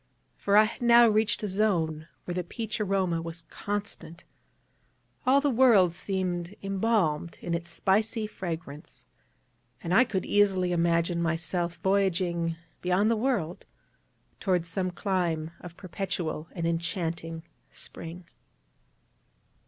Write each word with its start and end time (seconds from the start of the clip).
For 0.35 0.57
I 0.57 0.63
had 0.63 0.81
now 0.81 1.07
reached 1.07 1.43
a 1.43 1.47
zone 1.47 2.07
where 2.25 2.33
the 2.33 2.43
peach 2.43 2.81
aroma 2.81 3.21
was 3.21 3.43
constant; 3.43 4.23
all 5.27 5.39
the 5.39 5.51
world 5.51 5.93
seemed 5.93 6.55
embalmed 6.63 7.37
in 7.39 7.53
its 7.53 7.69
spicy 7.69 8.25
fragrance; 8.25 9.05
and 9.83 9.93
I 9.93 10.03
could 10.03 10.25
easily 10.25 10.71
imagine 10.71 11.21
myself 11.21 11.75
voyaging 11.83 12.55
beyond 12.81 13.11
the 13.11 13.15
world 13.15 13.63
toward 14.39 14.65
some 14.65 14.89
clime 14.89 15.51
of 15.59 15.77
perpetual 15.77 16.47
and 16.53 16.65
enchanting 16.65 17.43
Spring. 17.69 18.25